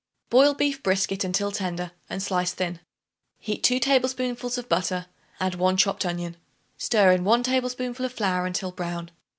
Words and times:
Boil 0.31 0.55
beef 0.55 0.81
brisket 0.81 1.23
until 1.23 1.51
tender, 1.51 1.91
and 2.09 2.23
slice 2.23 2.53
thin. 2.53 2.79
Heat 3.37 3.61
2 3.61 3.79
tablespoonfuls 3.79 4.57
of 4.57 4.67
butter; 4.67 5.05
add 5.39 5.53
1 5.53 5.77
chopped 5.77 6.07
onion. 6.07 6.37
Stir 6.75 7.11
in 7.11 7.23
1 7.23 7.43
tablespoonful 7.43 8.07
of 8.07 8.11
flour 8.11 8.47
until 8.47 8.71
brown. 8.71 9.11